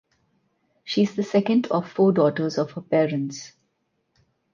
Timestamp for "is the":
1.03-1.21